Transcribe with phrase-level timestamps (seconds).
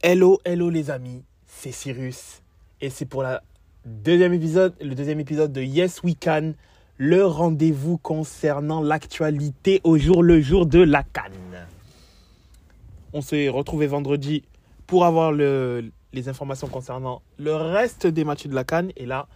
[0.00, 2.40] Hello, hello les amis, c'est Cyrus
[2.80, 3.42] et c'est pour la
[3.84, 6.52] deuxième épisode, le deuxième épisode de Yes We Can,
[6.98, 11.66] le rendez-vous concernant l'actualité au jour le jour de la Cannes.
[13.12, 14.44] On s'est retrouvé vendredi
[14.86, 19.26] pour avoir le, les informations concernant le reste des matchs de la Cannes et là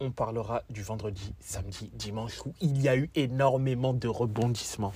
[0.00, 4.92] on parlera du vendredi, samedi, dimanche où il y a eu énormément de rebondissements.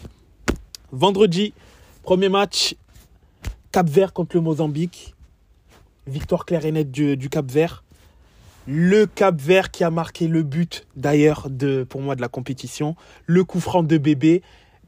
[0.92, 1.54] Vendredi,
[2.02, 2.76] premier match,
[3.72, 5.14] Cap Vert contre le Mozambique.
[6.06, 7.84] Victoire claire et nette du, Cap Vert.
[8.66, 12.96] Le Cap Vert qui a marqué le but d'ailleurs de pour moi de la compétition.
[13.26, 14.42] Le coup franc de Bébé.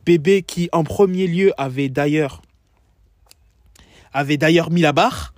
[0.04, 2.42] Bébé qui en premier lieu avait d'ailleurs
[4.70, 5.34] mis la barre.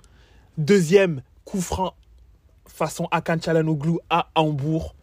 [0.57, 1.93] Deuxième coup franc
[2.73, 4.95] façon Akan Çalhanoğlu à Hambourg.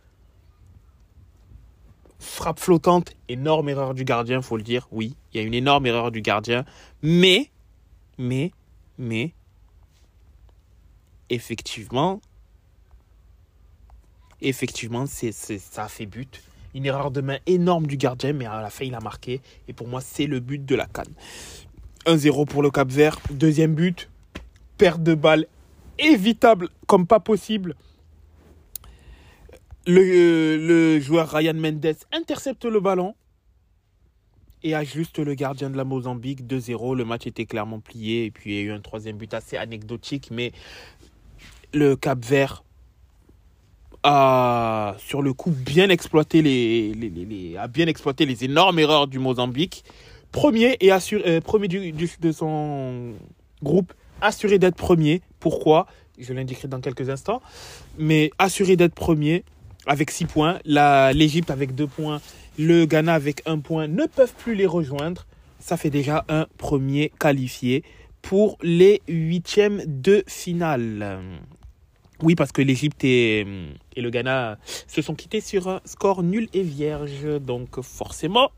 [2.19, 4.87] Frappe flottante, énorme erreur du gardien, faut le dire.
[4.91, 6.67] Oui, il y a une énorme erreur du gardien.
[7.03, 7.51] Mais,
[8.21, 8.53] mais,
[8.99, 9.33] mais,
[11.31, 12.21] effectivement,
[14.43, 16.43] effectivement, ça a fait but.
[16.75, 19.41] Une erreur de main énorme du gardien, mais à la fin, il a marqué.
[19.69, 21.13] Et pour moi, c'est le but de la canne.
[22.07, 23.19] 1-0 pour le Cap Vert.
[23.31, 24.09] Deuxième but,
[24.77, 25.47] perte de balle
[25.99, 27.75] évitable comme pas possible.
[29.87, 33.15] Le, le joueur Ryan Mendes intercepte le ballon
[34.63, 36.97] et ajuste le gardien de la Mozambique 2-0.
[36.97, 39.57] Le match était clairement plié et puis il y a eu un troisième but assez
[39.57, 40.53] anecdotique, mais
[41.73, 42.65] le Cap Vert
[44.03, 49.85] a sur le coup bien exploité les, a bien exploité les énormes erreurs du Mozambique.
[50.33, 53.15] Premier et euh, premier de son
[53.63, 55.23] groupe, assuré d'être premier.
[55.41, 55.87] Pourquoi?
[56.19, 57.43] Je l'indiquerai dans quelques instants.
[57.99, 59.45] Mais assuré d'être premier
[59.87, 60.59] avec 6 points.
[60.65, 62.21] L'Égypte avec 2 points.
[62.59, 65.27] Le Ghana avec 1 point ne peuvent plus les rejoindre.
[65.59, 67.85] Ça fait déjà un premier qualifié
[68.23, 71.21] pour les huitièmes de finale.
[72.23, 73.47] Oui, parce que l'Égypte et,
[73.97, 77.25] et, le Ghana se sont quittés sur un score nul et vierge.
[77.41, 78.51] Donc forcément,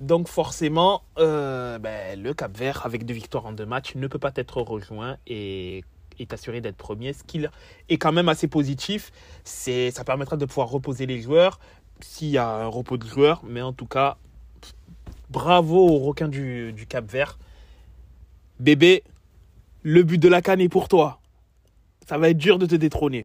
[0.00, 4.20] donc forcément, euh, ben, le Cap Vert, avec deux victoires en deux matchs, ne peut
[4.20, 5.82] pas être rejoint et
[6.18, 7.12] est assuré d'être premier.
[7.12, 7.44] Ce qui
[7.88, 9.12] est quand même assez positif.
[9.44, 11.58] C'est, ça permettra de pouvoir reposer les joueurs
[12.00, 13.42] s'il y a un repos de joueurs.
[13.44, 14.16] Mais en tout cas,
[15.30, 17.38] bravo aux requins du, Cap Vert.
[18.60, 19.04] Bébé,
[19.82, 21.20] le but de la canne est pour toi.
[22.06, 23.24] Ça va être dur de te détrôner.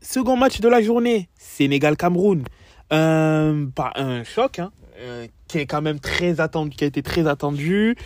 [0.00, 2.44] Second match de la journée, Sénégal-Cameroun.
[2.90, 7.02] Un, pas un choc, hein, euh, qui est quand même très attendu, qui a été
[7.02, 7.96] très attendu.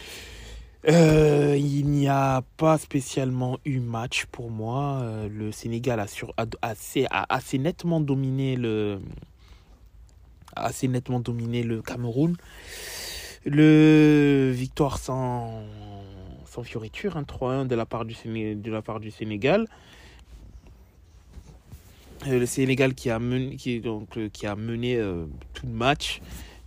[0.88, 5.00] Euh, il n'y a pas spécialement eu match pour moi.
[5.03, 9.00] Euh, le Sénégal a, sur, assez, a assez nettement dominé le
[10.54, 12.37] assez nettement dominé le Cameroun.
[13.44, 15.62] Le victoire sans,
[16.47, 19.66] sans fioriture, hein, 3-1 de la part du, de la part du Sénégal.
[22.26, 25.00] Euh, le Sénégal qui a mené, qui, donc, qui a mené
[25.54, 26.20] tout le match,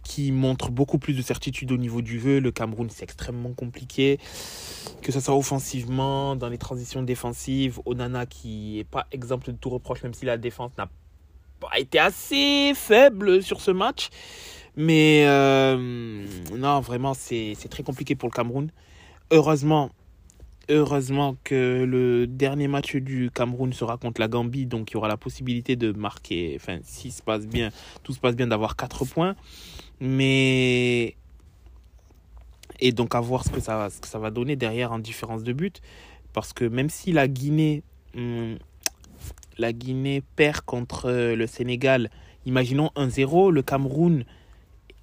[0.05, 2.39] qui montre beaucoup plus de certitude au niveau du jeu.
[2.39, 4.19] Le Cameroun, c'est extrêmement compliqué,
[5.01, 7.79] que ce soit offensivement, dans les transitions défensives.
[7.85, 10.87] Onana qui est pas exemple de tout reproche, même si la défense n'a
[11.59, 14.09] pas été assez faible sur ce match.
[14.77, 18.71] Mais euh, non, vraiment, c'est très compliqué pour le Cameroun.
[19.31, 19.89] Heureusement,
[20.69, 25.07] heureusement que le dernier match du Cameroun sera contre la Gambie, donc il y aura
[25.07, 27.71] la possibilité de marquer, enfin, si se passe bien,
[28.03, 29.35] tout se passe bien, d'avoir 4 points.
[29.99, 31.15] Mais.
[32.79, 35.43] Et donc à voir ce que ça, ce que ça va donner derrière en différence
[35.43, 35.81] de but.
[36.33, 37.83] Parce que même si la Guinée,
[38.15, 38.57] hum,
[39.57, 42.09] la Guinée perd contre le Sénégal,
[42.45, 44.25] imaginons 1-0, le Cameroun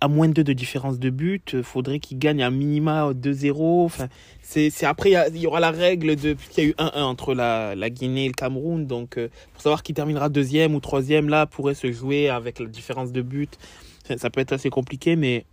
[0.03, 3.85] à moins de 2 de différence de but, faudrait qu'il gagne un minima 2-0.
[3.85, 4.09] Enfin,
[4.43, 7.35] c'est, après il y, il aura la règle de qu'il y a eu 1-1 entre
[7.35, 11.29] la, la Guinée et le Cameroun, donc euh, pour savoir qui terminera deuxième ou troisième
[11.29, 13.57] là pourrait se jouer avec la différence de but.
[14.05, 15.45] Ça peut être assez compliqué, mais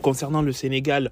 [0.00, 1.10] concernant le Sénégal,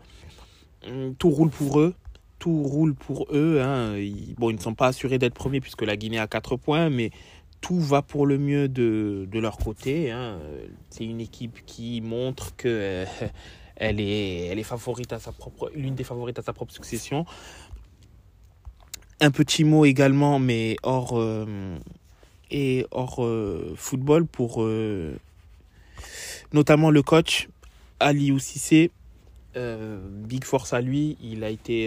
[1.19, 1.95] tout roule pour eux.
[2.39, 3.61] Tout roule pour eux.
[3.61, 3.97] Hein.
[3.99, 6.89] Ils, bon, ils ne sont pas assurés d'être premiers puisque la Guinée a 4 points,
[6.89, 7.11] mais
[7.61, 10.11] tout va pour le mieux de, de leur côté.
[10.11, 10.39] Hein.
[10.89, 13.05] C'est une équipe qui montre que euh,
[13.77, 17.27] elle est, elle est favorite à sa propre, l'une des favorites à sa propre succession.
[19.21, 21.77] Un petit mot également, mais hors euh,
[22.51, 24.65] et hors euh, football pour
[26.53, 27.49] notamment le coach
[27.99, 28.91] Ali Oussissé.
[29.55, 31.17] big force à lui.
[31.23, 31.87] Il a été,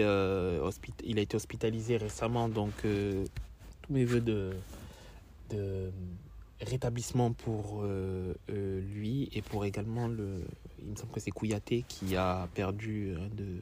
[1.06, 4.54] été hospitalisé récemment, donc tous mes voeux de
[6.64, 10.44] rétablissement pour euh, euh, lui et pour également le
[10.82, 13.62] il me semble que c'est Kouyaté qui a perdu un de,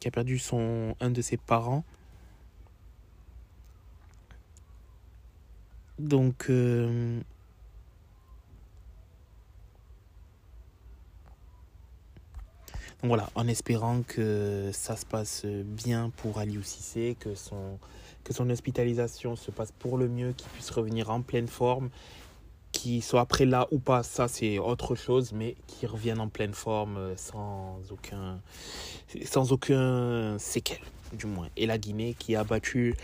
[0.00, 1.84] qui a perdu son, un de ses parents.
[6.00, 6.50] Donc,
[13.04, 17.78] Voilà, en espérant que ça se passe bien pour Aliou Cissé, que son,
[18.24, 21.90] que son hospitalisation se passe pour le mieux, qu'il puisse revenir en pleine forme,
[22.72, 26.54] qu'il soit après là ou pas, ça c'est autre chose, mais qu'il revienne en pleine
[26.54, 28.40] forme euh, sans aucun,
[29.24, 30.80] sans aucun séquel,
[31.12, 31.48] du moins.
[31.56, 32.96] Et la Guinée qui a battu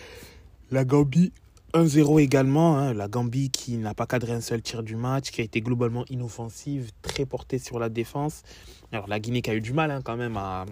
[0.73, 1.33] la Gambie
[1.75, 5.41] 1-0 également, hein, la Gambie qui n'a pas cadré un seul tir du match, qui
[5.41, 8.43] a été globalement inoffensive, très portée sur la défense.
[8.93, 10.67] Alors la Guinée qui a eu du mal hein, quand même à,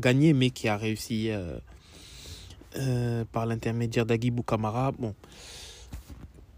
[0.00, 1.58] gagner, mais qui a réussi euh,
[2.76, 4.90] euh, par l'intermédiaire d'Agibou Kamara.
[4.98, 5.14] Bon.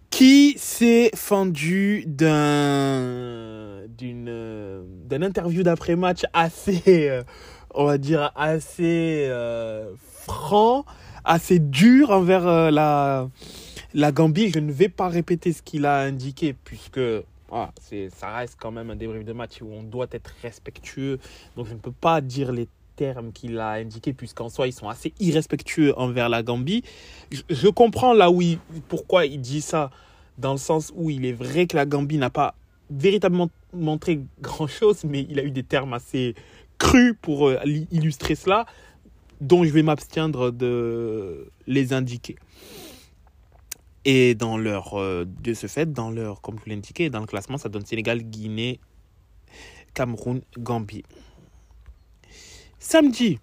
[0.08, 7.22] Qui s'est fendu d'un d'une d'un interview d'après-match assez, euh,
[7.74, 7.88] on
[8.36, 9.28] assez
[10.26, 10.86] franc
[11.24, 13.28] assez dur envers euh, la,
[13.94, 14.50] la Gambie.
[14.52, 17.00] Je ne vais pas répéter ce qu'il a indiqué puisque
[17.48, 21.18] voilà, c'est, ça reste quand même un débrief de match où on doit être respectueux.
[21.56, 24.88] Donc je ne peux pas dire les termes qu'il a indiqués puisqu'en soi ils sont
[24.88, 26.82] assez irrespectueux envers la Gambie.
[27.48, 28.40] Je, comprends là où
[28.88, 29.90] pourquoi il dit ça
[30.38, 32.54] dans le sens où il est vrai que la Gambie n'a pas
[32.90, 36.34] véritablement montré grand chose mais il a eu des termes assez
[36.78, 37.58] crus pour euh,
[37.90, 38.66] illustrer cela
[39.44, 42.37] dont je vais m'abstiendre de les indiquer.
[44.06, 47.26] Et dans leur, euh, de ce fait, dans leur, comme je vous l'ai dans le
[47.26, 48.81] classement, ça donne Sénégal, Guinée,
[49.94, 51.05] Cameroun, Gambie.
[52.79, 53.38] Samedi,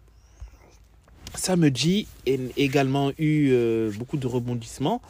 [1.36, 5.01] samedi, également eu euh, beaucoup de rebondissements.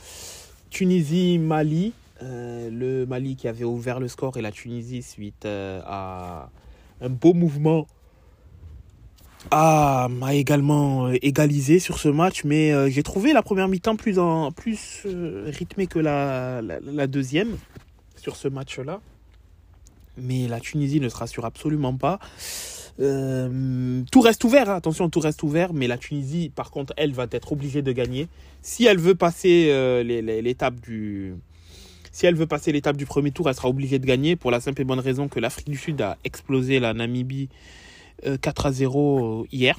[0.70, 1.92] Tunisie, Mali,
[2.22, 6.50] euh, le Mali qui avait ouvert le score et la Tunisie suite à
[7.02, 7.88] un beau mouvement
[9.50, 13.96] a m'a également euh, égalisé sur ce match, mais euh, j'ai trouvé la première mi-temps
[13.96, 17.58] plus, en, plus euh, rythmée que la, la, deuxième
[18.16, 19.02] sur ce match-là.
[20.18, 22.20] Mais la Tunisie ne se rassure absolument pas.
[22.98, 24.76] tout reste ouvert, hein.
[24.76, 28.28] attention, tout reste ouvert, mais la Tunisie, par contre, elle va être obligée de gagner.
[28.62, 31.34] Si elle veut passer l'étape du,
[32.12, 34.60] si elle veut passer l'étape du premier tour, elle sera obligée de gagner pour la
[34.60, 37.50] simple et bonne raison que l'Afrique du Sud a explosé la Namibie
[38.42, 39.76] 4 euh, à 0 hier.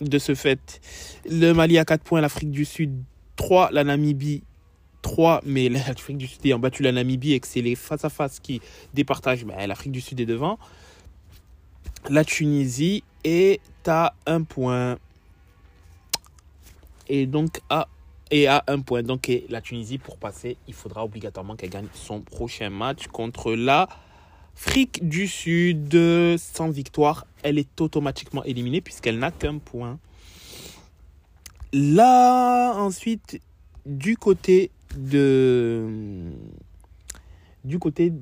[0.00, 0.80] De ce fait,
[1.28, 2.92] le Mali a 4 points, l'Afrique du Sud
[3.36, 4.42] 3, la Namibie
[5.02, 8.60] 3, mais l'Afrique du Sud ayant battu la Namibie et que c'est les face-à-face qui
[8.94, 10.58] départagent, ben, l'Afrique du Sud est devant.
[12.08, 14.98] La Tunisie est à 1 point.
[17.08, 17.88] Et donc à,
[18.30, 19.02] et à 1 point.
[19.02, 23.88] Donc la Tunisie, pour passer, il faudra obligatoirement qu'elle gagne son prochain match contre la
[24.56, 25.98] Afrique du Sud,
[26.38, 29.98] sans victoire, elle est automatiquement éliminée puisqu'elle n'a qu'un point.
[31.72, 33.40] Là, ensuite,
[33.86, 35.86] du côté de
[37.64, 38.12] du côté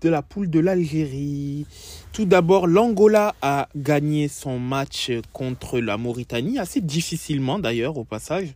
[0.00, 1.66] de la poule de l'Algérie.
[2.12, 8.48] Tout d'abord, l'Angola a gagné son match contre la Mauritanie, assez difficilement d'ailleurs au passage,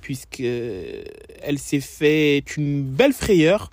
[0.00, 3.70] puisque elle s'est fait une belle frayeur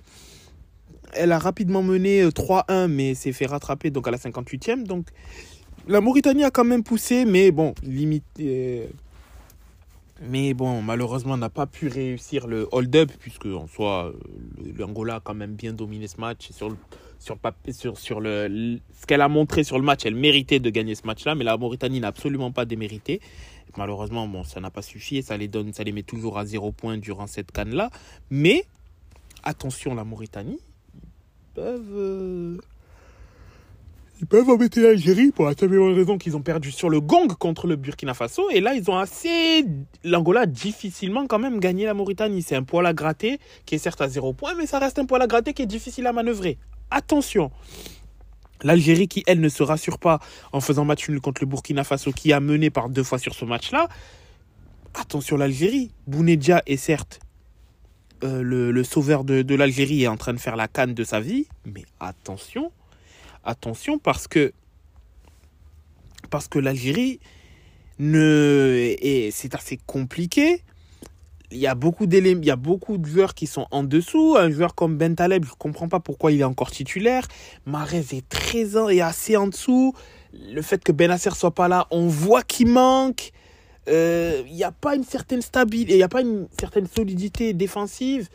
[1.14, 4.84] elle a rapidement mené 3-1, euh, mais s'est fait rattraper donc à la 58e.
[4.84, 5.06] Donc
[5.88, 8.88] la Mauritanie a quand même poussé, mais bon, limité.
[10.22, 15.20] Mais bon, malheureusement, n'a pas pu réussir le hold-up, puisque en soi, euh, l'Angola a
[15.20, 16.50] quand même bien dominé ce match.
[16.50, 16.76] Sur,
[17.18, 17.38] sur,
[17.72, 21.06] sur, sur le, ce qu'elle a montré sur le match, elle méritait de gagner ce
[21.06, 23.20] match-là, mais la Mauritanie n'a absolument pas démérité.
[23.78, 26.70] Malheureusement, bon, ça n'a pas suffi ça les, donne, ça les met toujours à zéro
[26.72, 27.90] point durant cette canne-là.
[28.30, 28.64] Mais
[29.42, 30.58] attention, la Mauritanie,
[31.54, 31.96] peuvent.
[31.96, 32.56] Euh,
[34.20, 37.66] ils peuvent embêter l'Algérie pour la simple raison qu'ils ont perdu sur le gong contre
[37.66, 38.50] le Burkina Faso.
[38.50, 39.64] Et là, ils ont assez.
[40.04, 42.42] L'Angola a difficilement quand même gagné la Mauritanie.
[42.42, 45.06] C'est un poil à gratter qui est certes à zéro point, mais ça reste un
[45.06, 46.58] poil à gratter qui est difficile à manœuvrer.
[46.90, 47.50] Attention!
[48.62, 50.20] L'Algérie qui, elle, ne se rassure pas
[50.52, 53.34] en faisant match nul contre le Burkina Faso, qui a mené par deux fois sur
[53.34, 53.88] ce match-là.
[54.92, 55.92] Attention l'Algérie.
[56.06, 57.20] Bounedja est certes
[58.22, 61.46] euh, le, sauveur de, l'Algérie est en train de faire la canne de sa vie,
[61.64, 62.70] mais attention,
[63.44, 64.52] attention parce que
[66.28, 67.18] parce que l'Algérie
[67.98, 68.94] ne
[69.32, 70.62] c'est assez compliqué.
[71.50, 74.36] Il y a beaucoup d'éléments, il y a beaucoup de joueurs qui sont en dessous.
[74.38, 77.26] Un joueur comme Ben Taleb, je comprends pas pourquoi il est encore titulaire.
[77.66, 79.94] Marez est très et assez en dessous.
[80.32, 83.32] Le fait que Benasser soit pas là, on voit qu'il manque
[83.90, 87.52] il euh, n'y a pas une certaine stabilité, il n'y a pas une certaine solidité
[87.54, 88.28] défensive.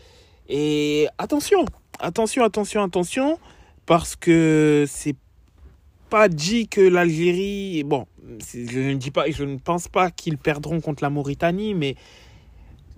[0.50, 1.64] Et attention,
[2.00, 3.40] attention, attention, attention,
[3.86, 5.16] parce que c'est
[6.10, 8.06] pas dit que l'Algérie, bon,
[8.54, 11.96] je ne dis pas, je ne pense pas qu'ils perdront contre la Mauritanie, mais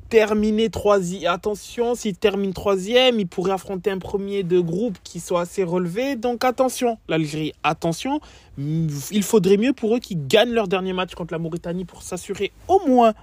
[0.09, 5.41] terminer troisième, attention, s'ils terminent troisième, ils pourraient affronter un premier de groupe qui soit
[5.41, 6.15] assez relevé.
[6.15, 8.19] Donc attention, l'Algérie, attention,
[8.57, 12.51] il faudrait mieux pour eux qu'ils gagnent leur dernier match contre la Mauritanie pour s'assurer
[12.67, 13.13] au moins,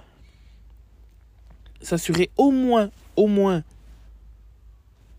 [1.81, 3.63] s'assurer au moins, au moins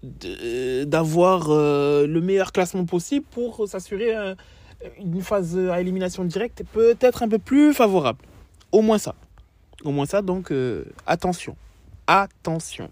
[0.02, 4.34] d'avoir euh, le meilleur classement possible pour s'assurer euh,
[4.98, 8.20] une phase à élimination directe peut-être un peu plus favorable.
[8.72, 9.14] Au moins ça.
[9.84, 11.56] Au moins ça, donc euh, attention.
[12.06, 12.90] Attention.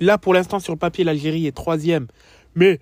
[0.00, 2.06] Là, pour l'instant, sur le papier, l'Algérie est troisième.
[2.54, 2.80] Mais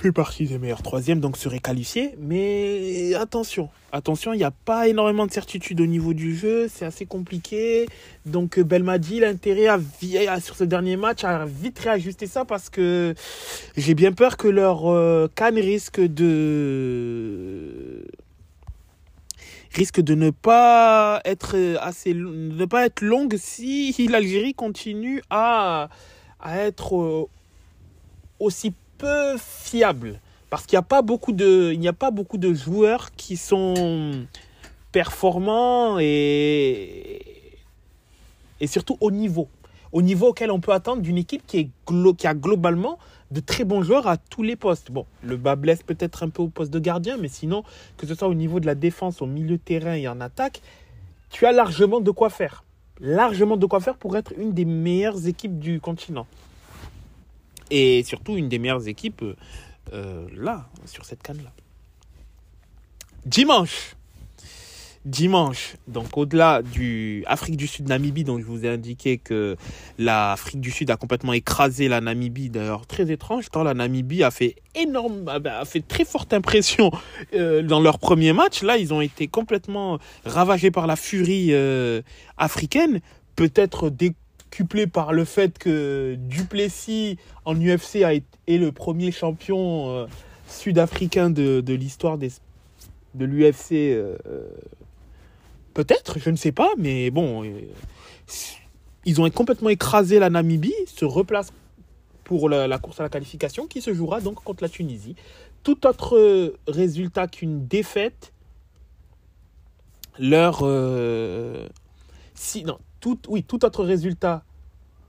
[0.00, 2.14] fait partie des meilleurs troisièmes, donc serait qualifié.
[2.18, 6.86] Mais attention, attention, il n'y a pas énormément de certitude au niveau du jeu, c'est
[6.86, 7.86] assez compliqué.
[8.24, 9.78] Donc Belmadi, l'intérêt à,
[10.40, 13.14] sur ce dernier match à vite réajuster ça parce que
[13.76, 17.79] j'ai bien peur que leur euh, canne risque de
[19.72, 25.88] risque de ne pas être assez ne pas être longue si l'Algérie continue à,
[26.40, 27.28] à être euh,
[28.38, 30.20] aussi peu fiable.
[30.50, 33.36] Parce qu'il n'y a pas beaucoup de il n'y a pas beaucoup de joueurs qui
[33.36, 34.26] sont
[34.90, 37.22] performants et
[38.60, 39.48] et surtout au niveau.
[39.92, 41.68] Au niveau auquel on peut attendre d'une équipe qui est
[42.16, 42.98] qui a globalement
[43.30, 44.90] de très bons joueurs à tous les postes.
[44.90, 47.62] Bon, le bas blesse peut-être un peu au poste de gardien, mais sinon,
[47.96, 50.60] que ce soit au niveau de la défense, au milieu de terrain et en attaque,
[51.30, 52.64] tu as largement de quoi faire.
[53.00, 56.26] Largement de quoi faire pour être une des meilleures équipes du continent.
[57.70, 59.24] Et surtout une des meilleures équipes
[59.92, 61.52] euh, là, sur cette canne-là.
[63.24, 63.94] Dimanche.
[65.06, 69.56] Dimanche, donc au-delà du Afrique du Sud Namibie, dont je vous ai indiqué que
[69.96, 74.30] l'Afrique du Sud a complètement écrasé la Namibie, d'ailleurs très étrange, tant la Namibie a
[74.30, 76.90] fait énorme, a fait très forte impression
[77.32, 78.62] euh, dans leur premier match.
[78.62, 82.02] Là, ils ont été complètement ravagés par la furie euh,
[82.36, 83.00] africaine,
[83.36, 84.14] peut-être des
[84.54, 90.06] couplé par le fait que Duplessis en UFC est le premier champion euh,
[90.48, 93.96] sud-africain de, de l'histoire de l'UFC.
[95.74, 97.60] Peut-être, je ne sais pas, mais bon, euh,
[99.04, 101.52] ils ont complètement écrasé la Namibie, se replacent
[102.24, 105.16] pour la, course à la qualification qui se jouera donc contre la Tunisie.
[105.62, 108.32] Tout autre résultat qu'une défaite
[110.18, 110.64] leur
[112.34, 112.78] si non
[113.28, 114.42] oui, tout autre résultat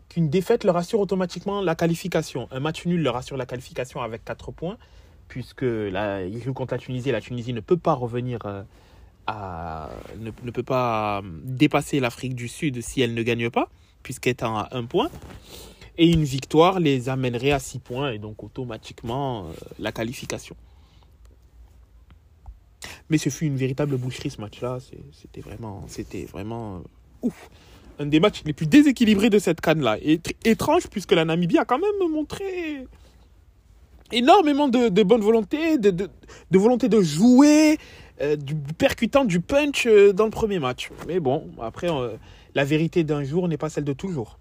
[0.10, 2.48] qu'une défaite leur assure automatiquement la qualification.
[2.52, 4.78] Un match nul leur assure la qualification avec 4 points,
[5.28, 8.64] puisque là, ils jouent contre la Tunisie la Tunisie ne peut pas revenir euh,
[9.28, 13.70] ne, peut pas euh, dépasser l'Afrique du Sud si elle ne gagne pas,
[14.04, 15.10] puisqu'elle est à 1 point.
[15.98, 20.56] Et une victoire les amènerait à 6 points et donc automatiquement euh, la qualification.
[23.10, 24.80] Mais ce fut une véritable boucherie ce match-là.
[25.12, 26.82] C'était vraiment, c'était vraiment
[27.22, 27.50] ouf
[28.00, 29.98] un des matchs les plus déséquilibrés de cette canne-là.
[30.46, 32.88] Étrange puisque la Namibie a quand même montré
[34.12, 36.10] énormément de, bonne volonté, de,
[36.52, 37.78] volonté de jouer,
[38.22, 40.90] euh, du percutant, du punch euh, dans le premier match.
[41.08, 42.18] Mais bon, après, euh,
[42.54, 44.38] la vérité d'un jour n'est pas celle de toujours.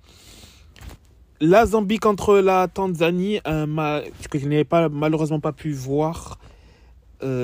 [1.40, 6.38] La Zambie contre la Tanzanie, que je n'ai pas, malheureusement pas pu voir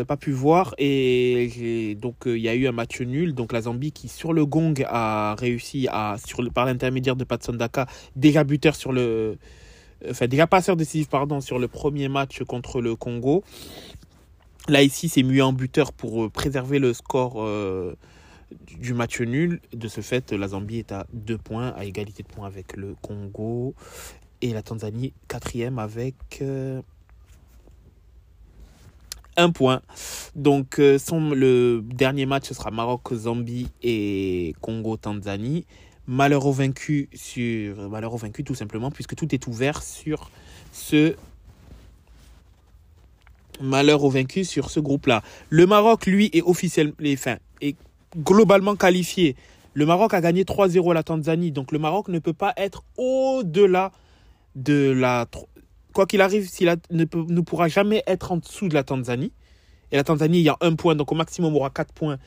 [0.08, 0.34] pas pu
[0.78, 4.46] et donc il y a eu un match nul donc la Zambie qui sur le
[4.46, 6.16] gong a réussi à
[6.54, 9.36] par l'intermédiaire de Patson Daka déjà buteur sur le
[10.08, 13.44] enfin déjà passeur décisif pardon sur le premier match contre le Congo
[14.68, 17.44] là ici c'est mieux en buteur pour euh, préserver le score
[18.78, 22.28] du match nul de ce fait la Zambie est à deux points à égalité de
[22.28, 23.74] points avec le Congo
[24.42, 26.42] et la Tanzanie quatrième avec
[29.36, 29.82] un point.
[30.34, 30.98] Donc, euh,
[31.34, 35.66] le dernier match, sera Maroc-Zambie et Congo-Tanzanie.
[36.06, 40.30] Malheur vaincu sur vaincu tout simplement puisque tout est ouvert sur
[40.72, 41.16] ce
[43.60, 45.22] malheur au vaincu sur ce groupe-là.
[45.50, 47.76] Le Maroc lui est officiellement enfin, est
[48.16, 49.36] globalement qualifié.
[49.74, 52.82] Le Maroc a gagné 3-0 à la Tanzanie donc le Maroc ne peut pas être
[52.96, 53.92] au-delà
[54.54, 55.26] de la
[55.92, 59.32] quoi qu'il arrive, s'il ne, ne pourra jamais être en dessous de la Tanzanie.
[59.92, 62.18] Et la Tanzanie, il y a un point, donc au maximum, aura quatre points.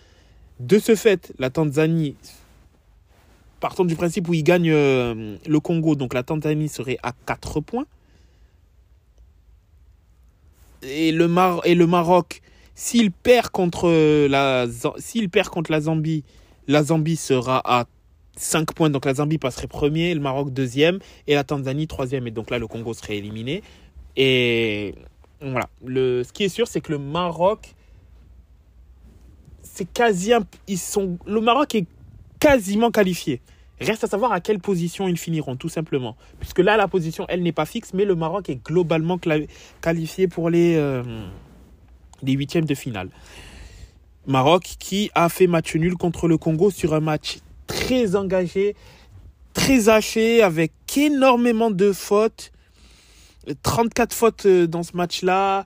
[0.59, 2.15] De ce fait, la Tanzanie,
[3.59, 7.61] partant du principe où il gagne euh, le Congo, donc la Tanzanie serait à 4
[7.61, 7.85] points.
[10.83, 12.41] Et le, Mar et le Maroc,
[12.75, 14.65] s'il perd, contre la,
[15.31, 16.23] perd contre la Zambie,
[16.67, 17.85] la Zambie sera à
[18.37, 18.89] 5 points.
[18.89, 22.27] Donc la Zambie passerait premier, le Maroc deuxième et la Tanzanie troisième.
[22.27, 23.61] Et donc là, le Congo serait éliminé.
[24.15, 24.95] Et
[25.41, 25.69] voilà.
[25.85, 27.75] Le, ce qui est sûr, c'est que le Maroc,
[29.61, 29.87] c'est.
[30.67, 31.85] Ils sont, le Maroc est
[32.39, 33.41] quasiment qualifié.
[33.81, 36.17] Reste à savoir à quelle position ils finiront, tout simplement.
[36.39, 39.19] Puisque là, la position, elle n'est pas fixe, mais le Maroc est globalement
[39.81, 41.03] qualifié pour les, euh,
[42.21, 43.09] les huitièmes de finale.
[44.27, 48.75] Maroc qui a fait match nul contre le Congo sur un match très engagé,
[49.53, 52.51] très haché, avec énormément de fautes.
[53.63, 55.65] 34 fautes euh, dans ce match-là.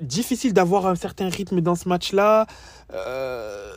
[0.00, 2.46] Difficile d'avoir un certain rythme dans ce match-là.
[2.92, 3.72] Euh,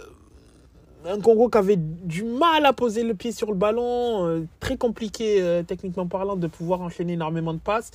[1.05, 4.25] un Congo qui avait du mal à poser le pied sur le ballon.
[4.25, 7.91] Euh, très compliqué, techniquement parlant, de pouvoir enchaîner énormément de passes.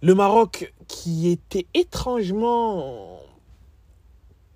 [0.00, 3.20] Le Maroc qui était étrangement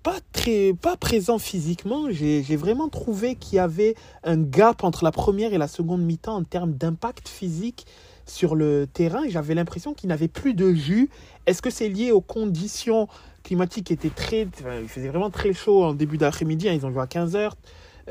[0.03, 2.11] pas très pas présent physiquement.
[2.11, 6.35] J'ai vraiment trouvé qu'il y avait un gap entre la première et la seconde mi-temps
[6.35, 7.85] en termes d'impact physique
[8.25, 9.23] sur le terrain.
[9.27, 11.09] J'avais l'impression qu'il n'avait plus de jus.
[11.45, 13.07] Est-ce que c'est lié aux conditions
[13.43, 14.47] climatiques qui étaient très...
[14.81, 16.69] il faisait vraiment très chaud en début d'après-midi.
[16.69, 16.73] Hein.
[16.73, 17.51] ils ont joué à 15h.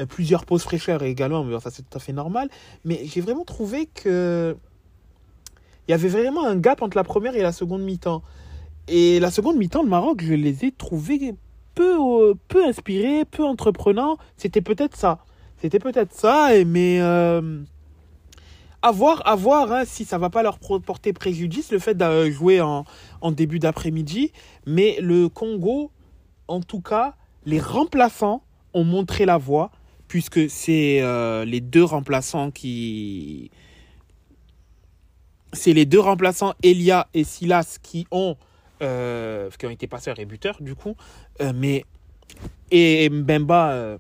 [0.01, 2.49] Euh, plusieurs pauses fraîcheurs également, mais ça c'est tout à fait normal.
[2.85, 4.57] Mais j'ai vraiment trouvé que...
[5.89, 8.23] Il y avait vraiment un gap entre la première et la seconde mi-temps.
[8.89, 11.35] Et la seconde mi-temps, le Maroc, je les ai trouvés
[11.75, 14.17] peu, euh, peu inspirés, peu entreprenants.
[14.37, 15.25] C'était peut-être ça.
[15.61, 17.01] C'était peut-être ça, mais...
[17.01, 17.63] Euh,
[18.83, 22.85] à voir, hein, si ça va pas leur porter préjudice, le fait de jouer en,
[23.31, 24.33] début d'après-midi.
[24.67, 25.91] Mais le Congo,
[26.49, 27.15] en tout cas,
[27.47, 28.43] les remplaçants
[28.75, 29.71] ont montré la voie,
[30.09, 33.51] puisque c'est euh, les deux remplaçants qui...
[35.53, 38.37] C'est les deux remplaçants, Elia et Silas, qui ont,
[38.83, 40.97] euh, qui ont été passeurs et buteurs, du coup.
[41.41, 41.85] Euh, mais...
[42.71, 43.99] Et Mbemba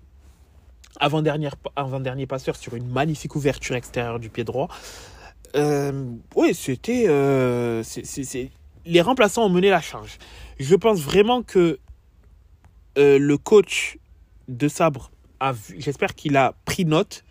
[1.00, 4.68] avant-dernier passeur sur une magnifique ouverture extérieure du pied droit.
[5.54, 7.04] Euh, oui, c'était.
[7.08, 7.82] Euh,
[8.84, 10.18] les remplaçants ont mené la charge.
[10.58, 11.78] Je pense vraiment que
[12.98, 13.98] euh, le coach
[14.48, 15.76] de Sabre a vu.
[15.78, 17.24] J'espère qu'il a pris note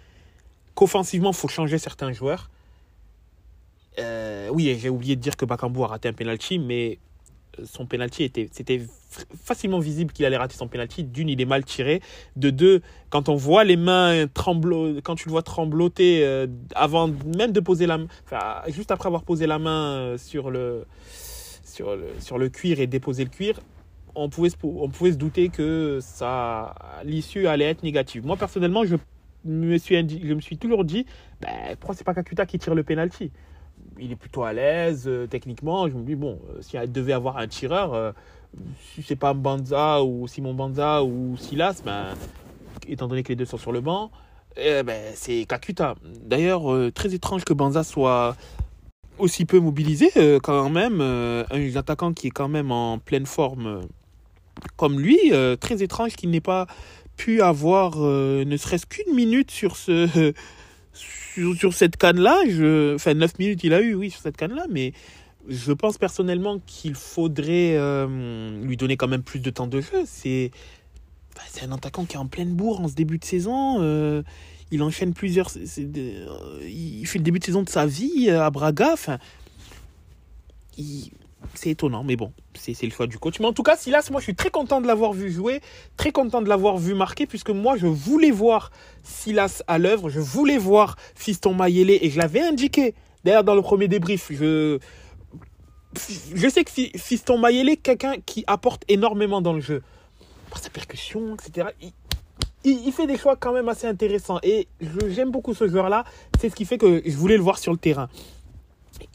[0.75, 2.49] qu'offensivement, il faut changer certains joueurs.
[4.53, 6.99] oui, j'ai oublié de dire que Bakambu a raté un penalty, mais
[7.63, 8.81] son penalty était, c'était
[9.43, 11.03] facilement visible qu'il allait rater son penalty.
[11.03, 12.01] D'une, il est mal tiré.
[12.35, 17.09] De deux, quand on voit les mains trembloter, quand tu le vois trembloter euh, avant
[17.35, 17.99] même de poser la
[18.69, 20.85] juste après avoir posé la main euh, sur le,
[21.63, 23.59] sur le, sur le cuir et déposer le cuir,
[24.15, 28.25] on pouvait, se, on pouvait se douter que ça, l'issue allait être négative.
[28.25, 28.95] Moi, personnellement, je
[29.45, 31.05] me suis, je me suis toujours dit,
[31.41, 33.31] ben, pourquoi c'est pas Kakuta qui tire le penalty?
[33.99, 35.87] Il est plutôt à l'aise euh, techniquement.
[35.87, 38.11] Je me dis, bon, euh, si elle devait avoir un tireur, euh,
[38.93, 42.07] si c'est pas Banza ou Simon Banza ou Silas, ben,
[42.87, 44.11] étant donné que les deux sont sur le banc,
[44.57, 45.95] eh ben, c'est Kakuta.
[46.23, 48.35] D'ailleurs, très étrange que Banza soit
[49.17, 50.09] aussi peu mobilisé
[50.43, 50.99] quand même.
[50.99, 53.81] un attaquant qui est quand même en pleine forme
[54.75, 56.67] comme lui, très étrange qu'il n'ait pas
[57.15, 60.33] pu avoir ne serait-ce qu'une minute sur ce
[60.93, 62.95] sur, cette canne-là, je...
[62.95, 64.93] enfin 9 minutes il a eu, oui, sur cette canne-là, mais
[65.47, 70.03] je pense personnellement qu'il faudrait euh, lui donner quand même plus de temps de jeu.
[70.05, 70.51] C'est
[71.47, 73.77] c'est un attaquant qui est en pleine bourre en ce début de saison.
[73.79, 74.21] Euh,
[74.69, 75.49] il enchaîne plusieurs.
[75.55, 78.93] Euh, il fait le début de saison de sa vie à Braga.
[78.93, 79.17] Enfin,
[81.53, 83.39] c'est étonnant, mais bon, c'est le choix du coach.
[83.39, 85.61] Mais en tout cas, Silas, moi, je suis très content de l'avoir vu jouer,
[85.97, 88.71] très content de l'avoir vu marquer, puisque moi, je voulais voir
[89.03, 93.61] Silas à l'œuvre, je voulais voir Fiston Mayele, et je l'avais indiqué, d'ailleurs, dans le
[93.61, 94.31] premier débrief.
[94.31, 94.79] Je,
[96.49, 99.81] sais que Fiston Mayele quelqu'un qui apporte énormément dans le jeu.
[100.49, 101.69] Par sa percussion, etc.
[101.81, 101.91] Il,
[102.63, 104.67] il, fait des choix quand même assez intéressants, et
[105.09, 106.05] j'aime beaucoup ce joueur-là.
[106.39, 108.09] C'est ce qui fait que je voulais le voir sur le terrain.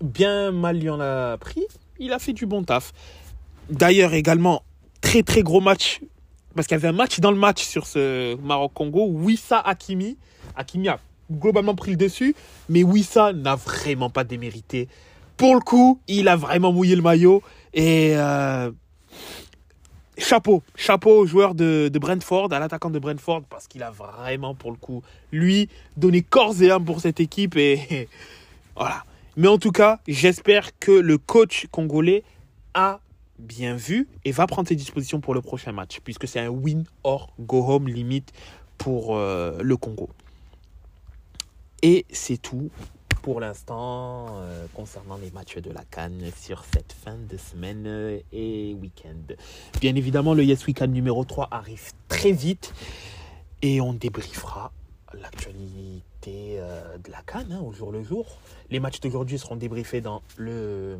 [0.02, 1.64] Bien mal, il en a pris
[1.98, 2.92] il a fait du bon taf.
[3.70, 4.62] D'ailleurs, également,
[5.00, 6.00] très très gros match,
[6.54, 9.06] parce qu'il y avait un match dans le match sur ce Maroc-Congo.
[9.08, 10.16] Wissa Hakimi.
[10.56, 10.98] Hakimi a
[11.30, 12.34] globalement pris le dessus,
[12.68, 14.88] mais Wissa n'a vraiment pas démérité.
[15.36, 17.42] Pour le coup, il a vraiment mouillé le maillot.
[17.74, 18.70] Et euh,
[20.16, 24.54] chapeau, chapeau au joueur de, de Brentford, à l'attaquant de Brentford, parce qu'il a vraiment,
[24.54, 27.56] pour le coup, lui, donné corps et âme pour cette équipe.
[27.56, 28.08] Et
[28.76, 29.04] voilà.
[29.36, 32.24] Mais en tout cas, j'espère que le coach congolais
[32.72, 33.00] a
[33.38, 36.84] bien vu et va prendre ses dispositions pour le prochain match, puisque c'est un win
[37.04, 38.32] or go home limite
[38.78, 40.08] pour euh, le Congo.
[41.82, 42.70] Et c'est tout
[43.20, 48.74] pour l'instant euh, concernant les matchs de la Cannes sur cette fin de semaine et
[48.80, 49.34] week-end.
[49.80, 52.72] Bien évidemment, le Yes Weekend numéro 3 arrive très vite
[53.60, 54.72] et on débriefera
[55.12, 58.38] l'actualité euh, de la Cannes hein, au jour le jour.
[58.70, 60.98] Les matchs d'aujourd'hui seront débriefés dans le,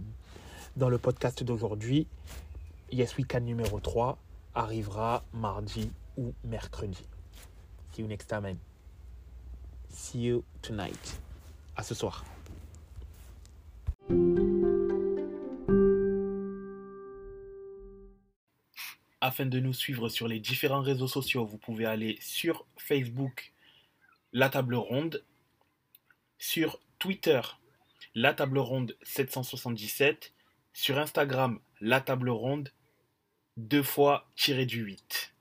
[0.77, 2.07] dans le podcast d'aujourd'hui.
[2.93, 4.19] Yes Weekend numéro 3
[4.55, 7.05] arrivera mardi ou mercredi.
[7.93, 8.57] See you next time.
[9.91, 11.21] See you tonight.
[11.77, 12.25] À ce soir.
[19.21, 23.53] Afin de nous suivre sur les différents réseaux sociaux, vous pouvez aller sur Facebook,
[24.33, 25.23] La Table Ronde,
[26.39, 27.41] sur Twitter,
[28.15, 30.33] La Table Ronde 777,
[30.73, 32.71] sur Instagram, La Table Ronde,
[33.57, 35.36] deux fois tiré du 8.